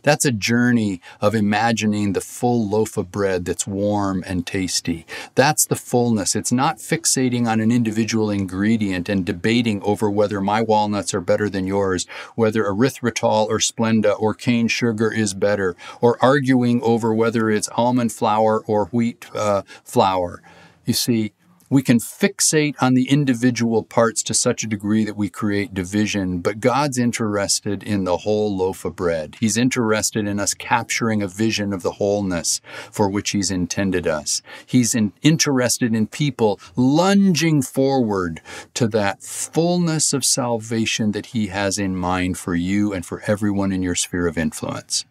That's 0.04 0.26
a 0.26 0.32
journey 0.32 1.02
of 1.22 1.36
imagining 1.36 2.14
the 2.14 2.22
full 2.22 2.68
loaf 2.68 2.98
of 2.98 3.12
bread 3.12 3.46
that's 3.46 3.68
warm 3.68 4.24
and 4.26 4.46
tasty. 4.46 5.06
That's 5.36 5.66
the 5.66 5.76
fullness. 5.76 6.36
It's 6.36 6.52
not 6.52 6.78
fixating 6.78 7.48
on 7.48 7.60
an 7.60 7.72
individual 7.72 8.30
ingredient 8.30 9.10
and 9.10 9.26
debating 9.26 9.82
over 9.84 10.10
whether 10.10 10.42
my 10.42 10.62
walnuts 10.62 11.14
are 11.14 11.22
better 11.22 11.50
than 11.50 11.68
yours, 11.68 12.06
whether 12.36 12.64
erythritol 12.64 13.48
or 13.48 13.60
Splenda 13.60 14.20
or 14.20 14.34
cane 14.34 14.68
sugar 14.68 15.12
is 15.12 15.34
better, 15.34 15.76
or 16.02 16.18
arguing 16.22 16.82
over 16.82 17.14
whether 17.14 17.50
it's 17.50 17.70
almond 17.70 18.12
flour 18.12 18.64
or 18.66 18.86
wheat 18.88 19.28
uh, 19.36 19.62
flour. 19.84 20.42
You 20.86 20.94
see, 20.94 21.34
we 21.76 21.84
can 21.84 22.00
fixate 22.00 22.74
on 22.82 22.94
the 22.94 23.10
individual 23.10 23.84
parts 23.84 24.24
to 24.24 24.34
such 24.34 24.64
a 24.64 24.68
degree 24.68 25.04
that 25.04 25.18
we 25.18 25.28
create 25.28 25.74
division, 25.74 26.40
but 26.40 26.62
God's 26.62 26.98
interested 26.98 27.84
in 27.84 28.06
the 28.06 28.20
whole 28.20 28.56
loaf 28.56 28.86
of 28.86 28.96
bread. 28.96 29.36
He's 29.42 29.58
interested 29.58 30.26
in 30.26 30.40
us 30.40 30.54
capturing 30.54 31.22
a 31.22 31.28
vision 31.28 31.74
of 31.74 31.84
the 31.84 31.92
wholeness 31.92 32.62
for 32.94 33.10
which 33.10 33.32
He's 33.32 33.52
intended 33.52 34.08
us. 34.08 34.42
He's 34.66 34.96
in, 34.96 35.12
interested 35.22 35.94
in 35.94 36.08
people 36.08 36.62
lunging 36.78 37.62
forward 37.62 38.40
to 38.76 38.88
that 38.88 39.22
fullness 39.22 40.14
of 40.14 40.24
salvation 40.24 41.12
that 41.12 41.26
He 41.26 41.48
has 41.48 41.78
in 41.78 41.98
mind 41.98 42.38
for 42.38 42.56
you 42.56 42.94
and 42.94 43.06
for 43.06 43.22
everyone 43.28 43.74
in 43.74 43.84
your 43.84 43.96
sphere 43.96 44.28
of 44.28 44.38
influence. 44.38 45.04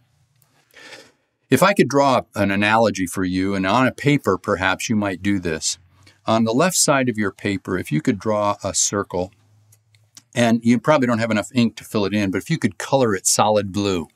If 1.50 1.62
I 1.62 1.74
could 1.74 1.88
draw 1.88 2.22
an 2.34 2.50
analogy 2.50 3.06
for 3.06 3.22
you, 3.22 3.54
and 3.54 3.66
on 3.66 3.86
a 3.86 3.92
paper 3.92 4.38
perhaps 4.38 4.88
you 4.88 4.96
might 4.96 5.22
do 5.22 5.38
this. 5.38 5.78
On 6.26 6.44
the 6.44 6.54
left 6.54 6.76
side 6.76 7.08
of 7.08 7.18
your 7.18 7.30
paper, 7.30 7.78
if 7.78 7.92
you 7.92 8.00
could 8.00 8.18
draw 8.18 8.56
a 8.64 8.74
circle, 8.74 9.32
and 10.34 10.60
you 10.64 10.80
probably 10.80 11.06
don't 11.06 11.18
have 11.18 11.30
enough 11.30 11.50
ink 11.54 11.76
to 11.76 11.84
fill 11.84 12.06
it 12.06 12.14
in, 12.14 12.30
but 12.30 12.38
if 12.38 12.50
you 12.50 12.58
could 12.58 12.78
color 12.78 13.14
it 13.14 13.26
solid 13.26 13.72
blue, 13.72 14.08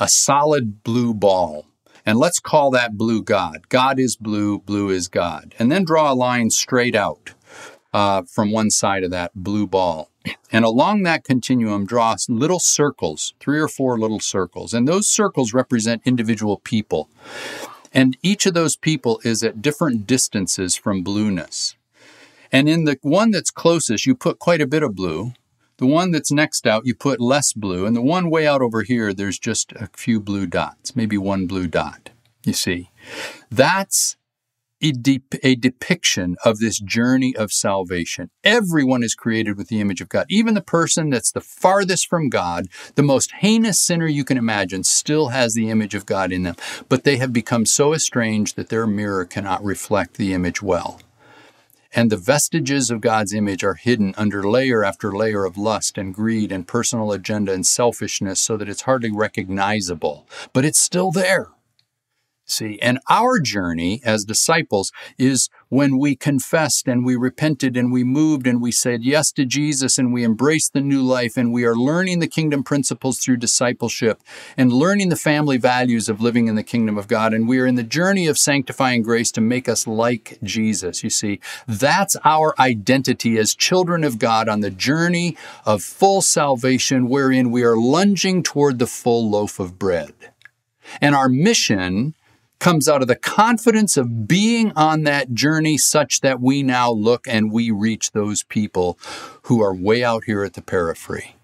a 0.00 0.08
solid 0.08 0.82
blue 0.82 1.14
ball, 1.14 1.66
and 2.04 2.18
let's 2.18 2.40
call 2.40 2.70
that 2.70 2.96
blue 2.96 3.22
God. 3.22 3.68
God 3.68 3.98
is 3.98 4.16
blue, 4.16 4.58
blue 4.60 4.90
is 4.90 5.08
God. 5.08 5.54
And 5.58 5.70
then 5.70 5.84
draw 5.84 6.12
a 6.12 6.14
line 6.14 6.50
straight 6.50 6.94
out 6.94 7.34
uh, 7.92 8.22
from 8.22 8.50
one 8.50 8.70
side 8.70 9.04
of 9.04 9.10
that 9.10 9.32
blue 9.34 9.66
ball. 9.66 10.10
And 10.50 10.64
along 10.64 11.02
that 11.02 11.24
continuum, 11.24 11.86
draw 11.86 12.16
little 12.28 12.60
circles, 12.60 13.34
three 13.40 13.60
or 13.60 13.68
four 13.68 13.98
little 13.98 14.20
circles. 14.20 14.74
And 14.74 14.88
those 14.88 15.08
circles 15.08 15.54
represent 15.54 16.02
individual 16.04 16.58
people. 16.58 17.08
And 17.92 18.16
each 18.22 18.46
of 18.46 18.54
those 18.54 18.76
people 18.76 19.20
is 19.24 19.42
at 19.42 19.62
different 19.62 20.06
distances 20.06 20.76
from 20.76 21.02
blueness. 21.02 21.76
And 22.52 22.68
in 22.68 22.84
the 22.84 22.98
one 23.02 23.30
that's 23.30 23.50
closest, 23.50 24.06
you 24.06 24.14
put 24.14 24.38
quite 24.38 24.60
a 24.60 24.66
bit 24.66 24.82
of 24.82 24.94
blue. 24.94 25.32
The 25.78 25.86
one 25.86 26.10
that's 26.10 26.32
next 26.32 26.66
out, 26.66 26.86
you 26.86 26.94
put 26.94 27.20
less 27.20 27.52
blue. 27.52 27.86
And 27.86 27.94
the 27.94 28.02
one 28.02 28.30
way 28.30 28.46
out 28.46 28.62
over 28.62 28.82
here, 28.82 29.14
there's 29.14 29.38
just 29.38 29.72
a 29.72 29.88
few 29.94 30.20
blue 30.20 30.46
dots, 30.46 30.96
maybe 30.96 31.16
one 31.16 31.46
blue 31.46 31.66
dot. 31.66 32.10
You 32.44 32.52
see, 32.52 32.90
that's 33.50 34.16
a, 34.80 34.92
de- 34.92 35.22
a, 35.42 35.54
depiction 35.56 36.36
of 36.44 36.58
this 36.58 36.78
journey 36.78 37.34
of 37.36 37.52
salvation. 37.52 38.30
Everyone 38.44 39.02
is 39.02 39.14
created 39.14 39.56
with 39.56 39.68
the 39.68 39.80
image 39.80 40.00
of 40.00 40.08
God. 40.08 40.26
Even 40.28 40.54
the 40.54 40.60
person 40.60 41.10
that's 41.10 41.32
the 41.32 41.40
farthest 41.40 42.08
from 42.08 42.28
God, 42.28 42.68
the 42.94 43.02
most 43.02 43.32
heinous 43.32 43.80
sinner 43.80 44.06
you 44.06 44.24
can 44.24 44.36
imagine, 44.36 44.84
still 44.84 45.28
has 45.28 45.54
the 45.54 45.70
image 45.70 45.94
of 45.94 46.06
God 46.06 46.32
in 46.32 46.44
them. 46.44 46.56
But 46.88 47.04
they 47.04 47.16
have 47.16 47.32
become 47.32 47.66
so 47.66 47.92
estranged 47.92 48.56
that 48.56 48.68
their 48.68 48.86
mirror 48.86 49.24
cannot 49.24 49.64
reflect 49.64 50.14
the 50.14 50.32
image 50.32 50.62
well. 50.62 51.00
And 51.94 52.10
the 52.10 52.16
vestiges 52.16 52.90
of 52.90 53.00
God's 53.00 53.32
image 53.32 53.64
are 53.64 53.74
hidden 53.74 54.14
under 54.16 54.48
layer 54.48 54.84
after 54.84 55.10
layer 55.16 55.44
of 55.44 55.56
lust 55.56 55.96
and 55.96 56.14
greed 56.14 56.52
and 56.52 56.68
personal 56.68 57.12
agenda 57.12 57.52
and 57.52 57.66
selfishness 57.66 58.40
so 58.40 58.56
that 58.58 58.68
it's 58.68 58.82
hardly 58.82 59.10
recognizable. 59.10 60.26
But 60.52 60.64
it's 60.64 60.78
still 60.78 61.10
there. 61.10 61.48
See, 62.50 62.78
and 62.80 62.98
our 63.10 63.40
journey 63.40 64.00
as 64.06 64.24
disciples 64.24 64.90
is 65.18 65.50
when 65.68 65.98
we 65.98 66.16
confessed 66.16 66.88
and 66.88 67.04
we 67.04 67.14
repented 67.14 67.76
and 67.76 67.92
we 67.92 68.04
moved 68.04 68.46
and 68.46 68.62
we 68.62 68.72
said 68.72 69.04
yes 69.04 69.30
to 69.32 69.44
Jesus 69.44 69.98
and 69.98 70.14
we 70.14 70.24
embraced 70.24 70.72
the 70.72 70.80
new 70.80 71.02
life 71.02 71.36
and 71.36 71.52
we 71.52 71.66
are 71.66 71.76
learning 71.76 72.20
the 72.20 72.26
kingdom 72.26 72.64
principles 72.64 73.18
through 73.18 73.36
discipleship 73.36 74.22
and 74.56 74.72
learning 74.72 75.10
the 75.10 75.16
family 75.16 75.58
values 75.58 76.08
of 76.08 76.22
living 76.22 76.48
in 76.48 76.54
the 76.54 76.62
kingdom 76.62 76.96
of 76.96 77.06
God. 77.06 77.34
And 77.34 77.46
we 77.46 77.60
are 77.60 77.66
in 77.66 77.74
the 77.74 77.82
journey 77.82 78.26
of 78.26 78.38
sanctifying 78.38 79.02
grace 79.02 79.30
to 79.32 79.42
make 79.42 79.68
us 79.68 79.86
like 79.86 80.38
Jesus. 80.42 81.04
You 81.04 81.10
see, 81.10 81.40
that's 81.66 82.16
our 82.24 82.58
identity 82.58 83.36
as 83.36 83.54
children 83.54 84.04
of 84.04 84.18
God 84.18 84.48
on 84.48 84.60
the 84.60 84.70
journey 84.70 85.36
of 85.66 85.82
full 85.82 86.22
salvation, 86.22 87.10
wherein 87.10 87.50
we 87.50 87.62
are 87.62 87.76
lunging 87.76 88.42
toward 88.42 88.78
the 88.78 88.86
full 88.86 89.28
loaf 89.28 89.60
of 89.60 89.78
bread. 89.78 90.14
And 91.02 91.14
our 91.14 91.28
mission 91.28 92.14
comes 92.58 92.88
out 92.88 93.02
of 93.02 93.08
the 93.08 93.16
confidence 93.16 93.96
of 93.96 94.26
being 94.26 94.72
on 94.74 95.04
that 95.04 95.32
journey 95.32 95.78
such 95.78 96.20
that 96.20 96.40
we 96.40 96.62
now 96.62 96.90
look 96.90 97.26
and 97.28 97.52
we 97.52 97.70
reach 97.70 98.12
those 98.12 98.42
people 98.42 98.98
who 99.42 99.62
are 99.62 99.74
way 99.74 100.02
out 100.02 100.24
here 100.24 100.44
at 100.44 100.54
the 100.54 100.62
periphery. 100.62 101.36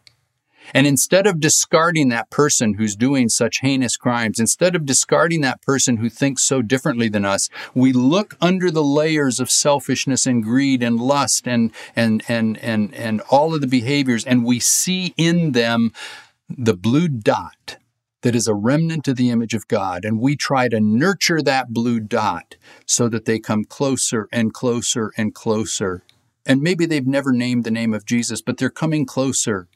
And 0.72 0.86
instead 0.86 1.26
of 1.26 1.40
discarding 1.40 2.08
that 2.08 2.30
person 2.30 2.74
who's 2.74 2.96
doing 2.96 3.28
such 3.28 3.60
heinous 3.60 3.96
crimes, 3.96 4.40
instead 4.40 4.74
of 4.74 4.86
discarding 4.86 5.42
that 5.42 5.60
person 5.60 5.98
who 5.98 6.08
thinks 6.08 6.42
so 6.42 6.62
differently 6.62 7.08
than 7.08 7.24
us, 7.24 7.50
we 7.74 7.92
look 7.92 8.36
under 8.40 8.70
the 8.70 8.82
layers 8.82 9.40
of 9.40 9.50
selfishness 9.50 10.26
and 10.26 10.42
greed 10.42 10.82
and 10.82 10.98
lust 10.98 11.46
and, 11.46 11.70
and, 11.94 12.22
and, 12.28 12.56
and, 12.58 12.94
and 12.94 13.20
all 13.30 13.54
of 13.54 13.60
the 13.60 13.66
behaviors, 13.66 14.24
and 14.24 14.44
we 14.44 14.58
see 14.58 15.12
in 15.16 15.52
them 15.52 15.92
the 16.48 16.74
blue 16.74 17.08
dot 17.08 17.76
that 18.24 18.34
is 18.34 18.48
a 18.48 18.54
remnant 18.54 19.06
of 19.06 19.16
the 19.16 19.28
image 19.28 19.52
of 19.52 19.68
God. 19.68 20.02
And 20.02 20.18
we 20.18 20.34
try 20.34 20.66
to 20.68 20.80
nurture 20.80 21.42
that 21.42 21.74
blue 21.74 22.00
dot 22.00 22.56
so 22.86 23.06
that 23.10 23.26
they 23.26 23.38
come 23.38 23.64
closer 23.64 24.28
and 24.32 24.54
closer 24.54 25.12
and 25.18 25.34
closer. 25.34 26.04
And 26.46 26.62
maybe 26.62 26.86
they've 26.86 27.06
never 27.06 27.32
named 27.32 27.64
the 27.64 27.70
name 27.70 27.92
of 27.92 28.06
Jesus, 28.06 28.40
but 28.40 28.56
they're 28.56 28.70
coming 28.70 29.04
closer 29.04 29.68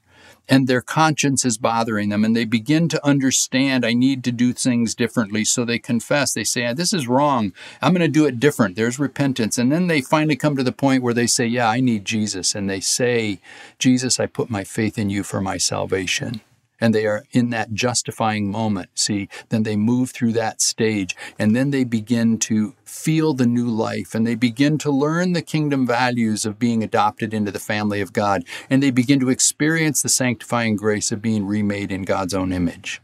and 0.49 0.67
their 0.67 0.81
conscience 0.81 1.45
is 1.45 1.59
bothering 1.59 2.09
them 2.09 2.25
and 2.25 2.35
they 2.35 2.47
begin 2.47 2.88
to 2.88 3.07
understand 3.07 3.85
I 3.85 3.93
need 3.93 4.25
to 4.25 4.33
do 4.33 4.55
things 4.55 4.95
differently. 4.95 5.45
So 5.45 5.67
they 5.67 5.78
confess, 5.78 6.33
they 6.33 6.45
say, 6.45 6.73
This 6.73 6.95
is 6.95 7.07
wrong. 7.07 7.52
I'm 7.83 7.93
going 7.93 8.00
to 8.00 8.09
do 8.09 8.25
it 8.25 8.40
different. 8.40 8.76
There's 8.76 8.99
repentance. 8.99 9.59
And 9.59 9.71
then 9.71 9.88
they 9.88 10.00
finally 10.00 10.37
come 10.37 10.57
to 10.57 10.62
the 10.62 10.73
point 10.73 11.02
where 11.02 11.12
they 11.12 11.26
say, 11.26 11.45
Yeah, 11.45 11.69
I 11.69 11.81
need 11.81 12.07
Jesus. 12.07 12.55
And 12.55 12.69
they 12.69 12.81
say, 12.81 13.40
Jesus, 13.78 14.19
I 14.19 14.25
put 14.25 14.49
my 14.49 14.64
faith 14.64 14.97
in 14.97 15.11
you 15.11 15.23
for 15.23 15.43
my 15.43 15.59
salvation 15.59 16.40
and 16.81 16.95
they 16.95 17.07
are 17.07 17.25
in 17.33 17.51
that 17.51 17.73
justifying 17.73 18.51
moment. 18.51 18.91
See, 18.95 19.29
then 19.49 19.63
they 19.63 19.77
move 19.77 20.11
through 20.11 20.33
that 20.33 20.61
stage 20.61 21.17
and 21.39 21.55
then 21.55 21.71
they 21.71 21.85
begin 21.85 22.39
to 22.41 22.75
feel 22.85 23.35
the 23.35 23.47
new 23.47 23.69
life 23.69 24.15
and 24.15 24.27
they 24.27 24.35
begin 24.35 24.79
to 24.79 24.91
learn 24.91 25.33
the 25.33 25.43
kingdom 25.43 25.87
values 25.87 26.47
of 26.47 26.59
being 26.59 26.83
adopted 26.83 27.35
into 27.35 27.51
the 27.51 27.59
family 27.59 28.01
of 28.01 28.13
God 28.13 28.45
and 28.71 28.83
they 28.83 28.91
begin 28.91 29.21
to 29.21 29.29
experience 29.29 30.03
the 30.03 30.09
sanctifying 30.09 30.77
grace 30.77 31.13
of 31.13 31.23
being 31.23 31.47
remade 31.47 31.93
in 31.93 32.03
God's 32.03 32.35
own 32.35 32.53
image. 32.53 33.01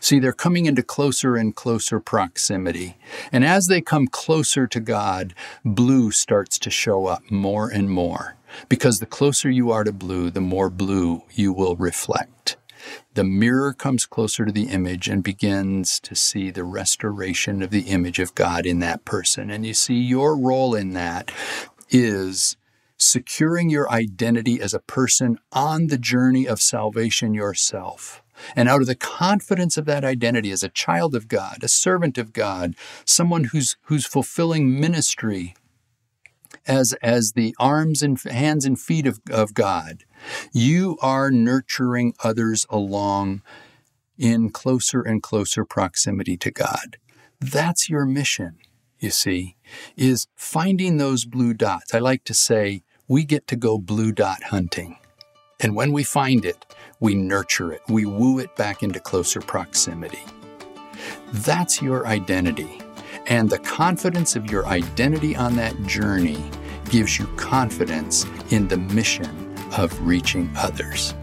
See, 0.00 0.18
they're 0.18 0.32
coming 0.32 0.66
into 0.66 0.82
closer 0.82 1.36
and 1.36 1.54
closer 1.54 2.00
proximity. 2.00 2.96
And 3.32 3.44
as 3.44 3.66
they 3.66 3.80
come 3.80 4.06
closer 4.06 4.66
to 4.66 4.80
God, 4.80 5.34
blue 5.64 6.10
starts 6.10 6.58
to 6.60 6.70
show 6.70 7.06
up 7.06 7.30
more 7.30 7.68
and 7.68 7.90
more. 7.90 8.36
Because 8.68 8.98
the 8.98 9.06
closer 9.06 9.50
you 9.50 9.70
are 9.70 9.84
to 9.84 9.92
blue, 9.92 10.30
the 10.30 10.40
more 10.40 10.70
blue 10.70 11.22
you 11.32 11.52
will 11.52 11.76
reflect 11.76 12.56
the 13.14 13.24
mirror 13.24 13.72
comes 13.72 14.06
closer 14.06 14.44
to 14.44 14.52
the 14.52 14.68
image 14.68 15.08
and 15.08 15.22
begins 15.22 16.00
to 16.00 16.14
see 16.14 16.50
the 16.50 16.64
restoration 16.64 17.62
of 17.62 17.70
the 17.70 17.82
image 17.82 18.18
of 18.18 18.34
God 18.34 18.66
in 18.66 18.78
that 18.80 19.04
person. 19.04 19.50
And 19.50 19.66
you 19.66 19.74
see, 19.74 19.94
your 19.94 20.36
role 20.36 20.74
in 20.74 20.92
that 20.94 21.32
is 21.90 22.56
securing 22.96 23.70
your 23.70 23.90
identity 23.90 24.60
as 24.60 24.74
a 24.74 24.80
person 24.80 25.38
on 25.52 25.86
the 25.86 25.98
journey 25.98 26.46
of 26.46 26.60
salvation 26.60 27.32
yourself. 27.32 28.22
And 28.54 28.68
out 28.68 28.80
of 28.80 28.86
the 28.86 28.94
confidence 28.94 29.76
of 29.76 29.84
that 29.86 30.04
identity 30.04 30.50
as 30.50 30.62
a 30.62 30.68
child 30.68 31.14
of 31.14 31.28
God, 31.28 31.58
a 31.62 31.68
servant 31.68 32.18
of 32.18 32.32
God, 32.32 32.74
someone 33.04 33.44
who's, 33.44 33.76
who's 33.82 34.06
fulfilling 34.06 34.78
ministry 34.78 35.54
as, 36.66 36.92
as 37.02 37.32
the 37.32 37.54
arms 37.58 38.02
and 38.02 38.20
hands 38.22 38.64
and 38.64 38.78
feet 38.78 39.06
of, 39.06 39.20
of 39.30 39.54
God, 39.54 40.04
you 40.52 40.98
are 41.00 41.30
nurturing 41.30 42.14
others 42.22 42.66
along 42.70 43.42
in 44.18 44.50
closer 44.50 45.00
and 45.00 45.22
closer 45.22 45.64
proximity 45.64 46.36
to 46.36 46.50
God. 46.50 46.96
That's 47.40 47.88
your 47.88 48.04
mission, 48.04 48.58
you 48.98 49.10
see, 49.10 49.56
is 49.96 50.26
finding 50.34 50.96
those 50.96 51.24
blue 51.24 51.54
dots. 51.54 51.94
I 51.94 52.00
like 52.00 52.24
to 52.24 52.34
say 52.34 52.82
we 53.06 53.24
get 53.24 53.46
to 53.48 53.56
go 53.56 53.78
blue 53.78 54.12
dot 54.12 54.44
hunting. 54.44 54.98
And 55.60 55.74
when 55.74 55.92
we 55.92 56.04
find 56.04 56.44
it, 56.44 56.64
we 57.00 57.14
nurture 57.14 57.72
it, 57.72 57.82
we 57.88 58.04
woo 58.04 58.38
it 58.38 58.54
back 58.56 58.82
into 58.82 59.00
closer 59.00 59.40
proximity. 59.40 60.22
That's 61.32 61.80
your 61.80 62.06
identity. 62.06 62.80
And 63.26 63.50
the 63.50 63.58
confidence 63.58 64.36
of 64.36 64.50
your 64.50 64.66
identity 64.66 65.36
on 65.36 65.56
that 65.56 65.80
journey 65.84 66.42
gives 66.90 67.18
you 67.18 67.26
confidence 67.36 68.24
in 68.50 68.68
the 68.68 68.78
mission 68.78 69.47
of 69.76 70.06
reaching 70.06 70.50
others. 70.56 71.14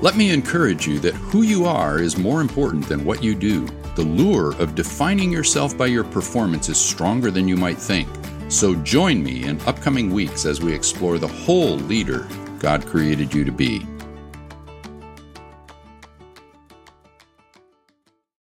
Let 0.00 0.16
me 0.16 0.30
encourage 0.30 0.86
you 0.86 0.98
that 1.00 1.14
who 1.14 1.42
you 1.42 1.64
are 1.64 1.98
is 1.98 2.18
more 2.18 2.40
important 2.40 2.86
than 2.88 3.04
what 3.04 3.22
you 3.22 3.34
do. 3.34 3.66
The 3.94 4.02
lure 4.02 4.54
of 4.60 4.74
defining 4.74 5.32
yourself 5.32 5.78
by 5.78 5.86
your 5.86 6.04
performance 6.04 6.68
is 6.68 6.78
stronger 6.78 7.30
than 7.30 7.48
you 7.48 7.56
might 7.56 7.78
think. 7.78 8.08
So 8.48 8.74
join 8.76 9.22
me 9.22 9.44
in 9.44 9.60
upcoming 9.62 10.12
weeks 10.12 10.44
as 10.44 10.60
we 10.60 10.74
explore 10.74 11.18
the 11.18 11.28
whole 11.28 11.76
leader 11.76 12.28
God 12.58 12.86
created 12.86 13.32
you 13.32 13.44
to 13.44 13.52
be. 13.52 13.86